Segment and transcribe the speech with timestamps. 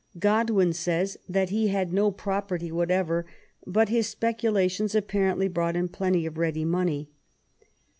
[0.17, 3.27] Godwin says that he had no property whatever,
[3.67, 7.11] but his specula tions apparently brought him plenty of ready money.